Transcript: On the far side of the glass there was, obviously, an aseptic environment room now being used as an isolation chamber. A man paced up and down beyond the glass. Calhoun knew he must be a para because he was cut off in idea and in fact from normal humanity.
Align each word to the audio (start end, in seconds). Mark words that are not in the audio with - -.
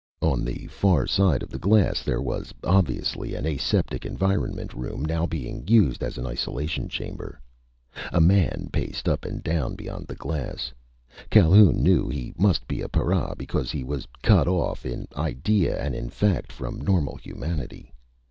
On 0.23 0.43
the 0.43 0.65
far 0.65 1.05
side 1.05 1.43
of 1.43 1.49
the 1.51 1.59
glass 1.59 2.01
there 2.01 2.23
was, 2.23 2.51
obviously, 2.63 3.35
an 3.35 3.45
aseptic 3.45 4.03
environment 4.03 4.73
room 4.73 5.05
now 5.05 5.27
being 5.27 5.63
used 5.67 6.01
as 6.01 6.17
an 6.17 6.25
isolation 6.25 6.89
chamber. 6.89 7.39
A 8.11 8.19
man 8.19 8.69
paced 8.73 9.07
up 9.07 9.25
and 9.25 9.43
down 9.43 9.75
beyond 9.75 10.07
the 10.07 10.15
glass. 10.15 10.73
Calhoun 11.29 11.83
knew 11.83 12.09
he 12.09 12.33
must 12.35 12.67
be 12.67 12.81
a 12.81 12.89
para 12.89 13.35
because 13.37 13.69
he 13.69 13.83
was 13.83 14.07
cut 14.23 14.47
off 14.47 14.87
in 14.87 15.07
idea 15.15 15.79
and 15.79 15.93
in 15.93 16.09
fact 16.09 16.51
from 16.51 16.81
normal 16.81 17.15
humanity. 17.17 17.93